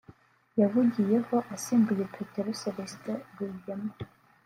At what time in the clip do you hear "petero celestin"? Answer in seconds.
2.15-3.17